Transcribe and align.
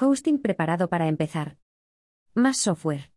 Hosting 0.00 0.38
preparado 0.38 0.88
para 0.88 1.08
empezar. 1.08 1.56
Más 2.32 2.58
software. 2.58 3.10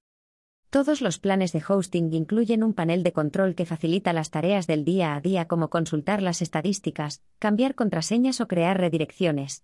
Todos 0.72 1.02
los 1.02 1.20
planes 1.20 1.52
de 1.52 1.62
hosting 1.68 2.12
incluyen 2.12 2.64
un 2.64 2.74
panel 2.74 3.04
de 3.04 3.14
control 3.14 3.54
que 3.54 3.68
facilita 3.68 4.14
las 4.14 4.32
tareas 4.32 4.66
del 4.66 4.84
día 4.84 5.14
a 5.16 5.22
día 5.22 5.48
como 5.48 5.70
consultar 5.70 6.24
las 6.24 6.42
estadísticas, 6.42 7.22
cambiar 7.38 7.76
contraseñas 7.76 8.42
o 8.42 8.48
crear 8.48 8.80
redirecciones. 8.80 9.64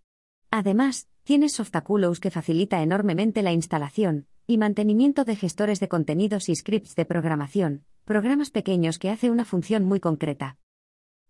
Además, 0.51 1.07
tienes 1.23 1.53
Softaculos 1.53 2.19
que 2.19 2.29
facilita 2.29 2.83
enormemente 2.83 3.41
la 3.41 3.51
instalación 3.51 4.27
y 4.45 4.59
mantenimiento 4.59 5.23
de 5.23 5.35
gestores 5.35 5.79
de 5.79 5.87
contenidos 5.87 6.49
y 6.49 6.55
scripts 6.55 6.93
de 6.95 7.05
programación, 7.05 7.83
programas 8.05 8.51
pequeños 8.51 8.99
que 8.99 9.09
hace 9.09 9.31
una 9.31 9.43
función 9.43 9.85
muy 9.85 9.99
concreta. 9.99 10.59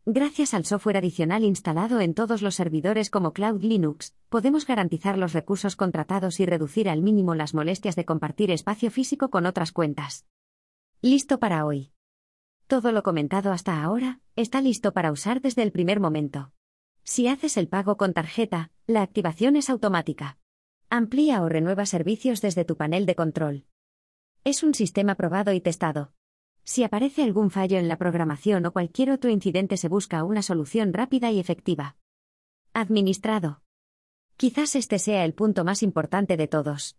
Gracias 0.09 0.53
al 0.53 0.63
software 0.63 0.95
adicional 0.95 1.43
instalado 1.43 1.99
en 1.99 2.13
todos 2.13 2.41
los 2.41 2.55
servidores 2.55 3.09
como 3.09 3.33
Cloud 3.33 3.61
Linux, 3.61 4.15
podemos 4.29 4.65
garantizar 4.65 5.17
los 5.17 5.33
recursos 5.33 5.75
contratados 5.75 6.39
y 6.39 6.45
reducir 6.45 6.87
al 6.87 7.01
mínimo 7.01 7.35
las 7.35 7.53
molestias 7.53 7.97
de 7.97 8.05
compartir 8.05 8.49
espacio 8.49 8.89
físico 8.89 9.29
con 9.29 9.45
otras 9.45 9.73
cuentas. 9.73 10.25
Listo 11.01 11.39
para 11.39 11.65
hoy. 11.65 11.91
Todo 12.67 12.93
lo 12.93 13.03
comentado 13.03 13.51
hasta 13.51 13.83
ahora 13.83 14.21
está 14.37 14.61
listo 14.61 14.93
para 14.93 15.11
usar 15.11 15.41
desde 15.41 15.63
el 15.63 15.73
primer 15.73 15.99
momento. 15.99 16.53
Si 17.03 17.27
haces 17.27 17.57
el 17.57 17.67
pago 17.67 17.97
con 17.97 18.13
tarjeta, 18.13 18.71
la 18.85 19.01
activación 19.01 19.57
es 19.57 19.69
automática. 19.69 20.37
Amplía 20.89 21.41
o 21.41 21.49
renueva 21.49 21.85
servicios 21.85 22.39
desde 22.39 22.63
tu 22.63 22.77
panel 22.77 23.05
de 23.05 23.15
control. 23.15 23.65
Es 24.45 24.63
un 24.63 24.73
sistema 24.73 25.15
probado 25.15 25.51
y 25.51 25.59
testado. 25.59 26.13
Si 26.69 26.83
aparece 26.83 27.23
algún 27.23 27.49
fallo 27.49 27.77
en 27.77 27.87
la 27.87 27.97
programación 27.97 28.65
o 28.65 28.73
cualquier 28.73 29.11
otro 29.11 29.29
incidente 29.29 29.77
se 29.77 29.87
busca 29.87 30.25
una 30.25 30.41
solución 30.41 30.91
rápida 30.91 31.31
y 31.31 31.39
efectiva. 31.39 31.95
Administrado. 32.73 33.61
Quizás 34.35 34.75
este 34.75 34.99
sea 34.99 35.23
el 35.23 35.33
punto 35.33 35.63
más 35.63 35.81
importante 35.81 36.35
de 36.35 36.49
todos. 36.49 36.97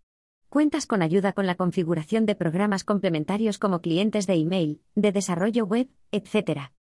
Cuentas 0.49 0.87
con 0.87 1.03
ayuda 1.03 1.33
con 1.33 1.45
la 1.45 1.53
configuración 1.53 2.25
de 2.25 2.33
programas 2.33 2.83
complementarios 2.83 3.59
como 3.59 3.79
clientes 3.79 4.25
de 4.25 4.33
email, 4.33 4.81
de 4.95 5.11
desarrollo 5.11 5.67
web, 5.67 5.87
etc. 6.11 6.71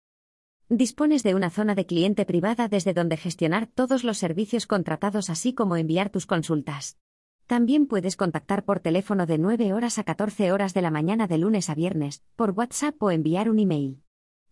Dispones 0.71 1.23
de 1.23 1.35
una 1.35 1.51
zona 1.51 1.75
de 1.75 1.85
cliente 1.85 2.25
privada 2.25 2.69
desde 2.69 2.95
donde 2.95 3.19
gestionar 3.19 3.67
todos 3.67 4.03
los 4.03 4.17
servicios 4.17 4.67
contratados 4.67 5.29
así 5.29 5.53
como 5.53 5.77
enviar 5.77 6.09
tus 6.09 6.25
consultas. 6.25 6.97
También 7.49 7.87
puedes 7.87 8.19
contactar 8.19 8.67
por 8.67 8.81
teléfono 8.81 9.25
de 9.25 9.39
9 9.39 9.73
horas 9.73 9.99
a 9.99 10.05
14 10.05 10.53
horas 10.53 10.75
de 10.75 10.83
la 10.83 10.91
mañana 10.91 11.27
de 11.27 11.39
lunes 11.39 11.71
a 11.71 11.75
viernes, 11.75 12.23
por 12.37 12.51
WhatsApp 12.51 13.03
o 13.03 13.11
enviar 13.11 13.49
un 13.49 13.59
email. 13.59 14.03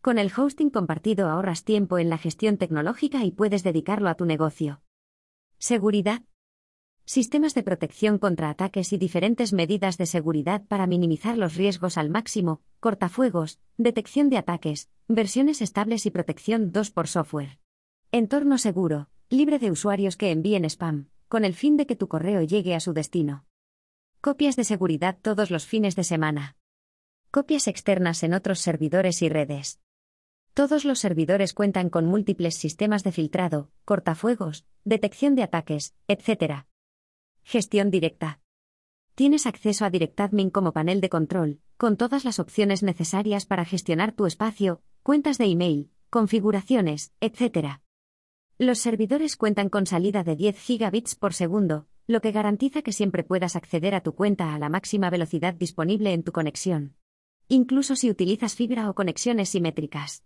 Con 0.00 0.18
el 0.18 0.32
hosting 0.34 0.70
compartido 0.70 1.28
ahorras 1.28 1.62
tiempo 1.62 1.98
en 1.98 2.08
la 2.08 2.16
gestión 2.16 2.56
tecnológica 2.56 3.22
y 3.22 3.32
puedes 3.32 3.62
dedicarlo 3.62 4.08
a 4.08 4.14
tu 4.14 4.24
negocio. 4.24 4.80
Seguridad. 5.58 6.22
Sistemas 7.04 7.52
de 7.52 7.62
protección 7.62 8.16
contra 8.16 8.48
ataques 8.48 8.94
y 8.94 8.96
diferentes 8.96 9.52
medidas 9.52 9.98
de 9.98 10.06
seguridad 10.06 10.64
para 10.66 10.86
minimizar 10.86 11.36
los 11.36 11.54
riesgos 11.54 11.98
al 11.98 12.08
máximo, 12.08 12.62
cortafuegos, 12.80 13.60
detección 13.76 14.30
de 14.30 14.38
ataques, 14.38 14.88
versiones 15.06 15.60
estables 15.60 16.06
y 16.06 16.10
protección 16.10 16.72
2 16.72 16.92
por 16.92 17.08
software. 17.08 17.58
Entorno 18.10 18.56
seguro, 18.56 19.10
libre 19.28 19.58
de 19.58 19.70
usuarios 19.70 20.16
que 20.16 20.30
envíen 20.30 20.64
spam, 20.64 21.10
con 21.28 21.44
el 21.44 21.54
fin 21.54 21.76
de 21.76 21.86
que 21.86 21.96
tu 21.96 22.08
correo 22.08 22.42
llegue 22.42 22.74
a 22.74 22.80
su 22.80 22.92
destino. 22.92 23.44
Copias 24.20 24.56
de 24.56 24.64
seguridad 24.64 25.18
todos 25.20 25.50
los 25.50 25.66
fines 25.66 25.96
de 25.96 26.04
semana. 26.04 26.56
Copias 27.30 27.68
externas 27.68 28.22
en 28.22 28.34
otros 28.34 28.60
servidores 28.60 29.22
y 29.22 29.28
redes. 29.28 29.80
Todos 30.54 30.84
los 30.84 30.98
servidores 30.98 31.52
cuentan 31.52 31.90
con 31.90 32.06
múltiples 32.06 32.54
sistemas 32.54 33.04
de 33.04 33.12
filtrado, 33.12 33.70
cortafuegos, 33.84 34.64
detección 34.84 35.34
de 35.34 35.42
ataques, 35.42 35.94
etc. 36.08 36.64
Gestión 37.44 37.90
directa. 37.90 38.40
Tienes 39.14 39.46
acceso 39.46 39.84
a 39.84 39.90
DirectAdmin 39.90 40.50
como 40.50 40.72
panel 40.72 41.00
de 41.00 41.08
control, 41.08 41.60
con 41.76 41.96
todas 41.96 42.24
las 42.24 42.38
opciones 42.38 42.82
necesarias 42.82 43.46
para 43.46 43.64
gestionar 43.64 44.12
tu 44.12 44.26
espacio, 44.26 44.82
cuentas 45.02 45.38
de 45.38 45.44
email, 45.46 45.90
configuraciones, 46.10 47.12
etc. 47.20 47.80
Los 48.58 48.78
servidores 48.78 49.36
cuentan 49.36 49.68
con 49.68 49.84
salida 49.84 50.24
de 50.24 50.34
10 50.34 50.58
gigabits 50.58 51.14
por 51.14 51.34
segundo, 51.34 51.86
lo 52.06 52.22
que 52.22 52.32
garantiza 52.32 52.80
que 52.80 52.90
siempre 52.90 53.22
puedas 53.22 53.54
acceder 53.54 53.94
a 53.94 54.00
tu 54.00 54.14
cuenta 54.14 54.54
a 54.54 54.58
la 54.58 54.70
máxima 54.70 55.10
velocidad 55.10 55.52
disponible 55.52 56.14
en 56.14 56.22
tu 56.22 56.32
conexión. 56.32 56.94
Incluso 57.48 57.96
si 57.96 58.08
utilizas 58.08 58.54
fibra 58.54 58.88
o 58.88 58.94
conexiones 58.94 59.50
simétricas. 59.50 60.24